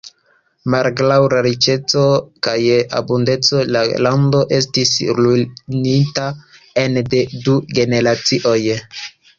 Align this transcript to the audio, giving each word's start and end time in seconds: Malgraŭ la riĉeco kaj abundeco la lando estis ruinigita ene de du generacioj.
Malgraŭ 0.75 1.17
la 1.33 1.41
riĉeco 1.47 2.05
kaj 2.47 2.55
abundeco 3.01 3.61
la 3.77 3.85
lando 4.07 4.41
estis 4.61 4.97
ruinigita 5.21 6.29
ene 6.87 7.07
de 7.15 7.25
du 7.47 7.61
generacioj. 7.81 8.61